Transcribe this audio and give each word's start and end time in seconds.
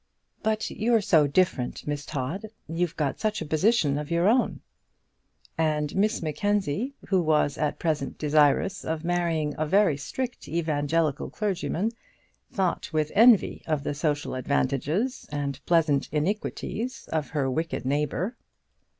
"But 0.41 0.71
you're 0.71 0.99
so 0.99 1.27
different, 1.27 1.85
Miss 1.85 2.07
Todd; 2.07 2.47
you've 2.67 2.95
got 2.97 3.19
such 3.19 3.39
a 3.39 3.45
position 3.45 3.99
of 3.99 4.09
your 4.09 4.27
own." 4.27 4.61
And 5.59 5.95
Miss 5.95 6.23
Mackenzie, 6.23 6.95
who 7.09 7.21
was 7.21 7.55
at 7.55 7.77
present 7.77 8.17
desirous 8.17 8.83
of 8.83 9.03
marrying 9.05 9.53
a 9.59 9.67
very 9.67 9.97
strict 9.97 10.47
evangelical 10.47 11.29
clergyman, 11.29 11.91
thought 12.51 12.91
with 12.91 13.11
envy 13.13 13.61
of 13.67 13.83
the 13.83 13.93
social 13.93 14.33
advantages 14.33 15.27
and 15.31 15.63
pleasant 15.67 16.09
iniquities 16.11 17.07
of 17.11 17.29
her 17.29 17.47
wicked 17.47 17.85
neighbour. 17.85 18.35